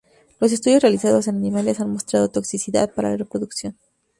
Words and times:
Los 0.39 0.51
estudios 0.51 0.81
realizados 0.81 1.27
en 1.27 1.35
animales 1.35 1.79
han 1.79 1.91
mostrado 1.93 2.27
toxicidad 2.27 2.91
para 2.91 3.11
la 3.11 3.17
reproducción. 3.17 3.77